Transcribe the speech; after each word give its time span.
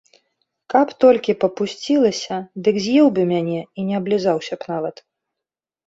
Каб 0.73 0.87
толькі 1.05 1.35
папусцілася, 1.43 2.35
дык 2.67 2.75
з'еў 2.89 3.07
бы 3.21 3.29
мяне 3.35 3.61
і 3.77 3.81
не 3.93 3.97
аблізаўся 4.03 4.53
б 4.63 4.77
нават. 4.77 4.95